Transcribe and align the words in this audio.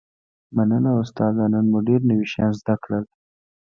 مننه 0.55 0.91
استاده 1.01 1.43
نن 1.53 1.65
مو 1.71 1.79
ډیر 1.87 2.01
نوي 2.09 2.27
شیان 2.33 2.51
زده 2.59 2.75
کړل 2.83 3.03